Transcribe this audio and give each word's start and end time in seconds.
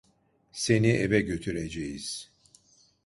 Seni 0.51 0.91
eve 0.93 1.21
götüreceğiz. 1.21 2.31